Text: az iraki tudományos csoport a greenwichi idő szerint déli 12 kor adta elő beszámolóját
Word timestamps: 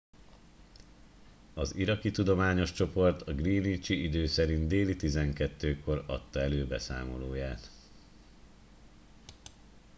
az 1.53 1.75
iraki 1.75 2.11
tudományos 2.11 2.71
csoport 2.73 3.21
a 3.21 3.33
greenwichi 3.33 4.03
idő 4.03 4.25
szerint 4.25 4.67
déli 4.67 4.95
12 4.95 5.79
kor 5.79 6.03
adta 6.07 6.39
elő 6.39 6.67
beszámolóját 6.67 7.69